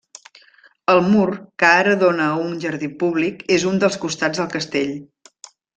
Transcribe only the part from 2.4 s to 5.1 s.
un jardí públic, és un dels costats del castell.